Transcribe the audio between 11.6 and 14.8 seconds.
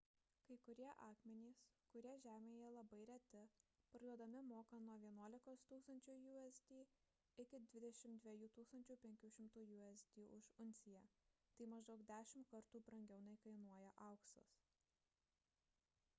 maždaug dešimt kartų brangiau nei kainuoja auksas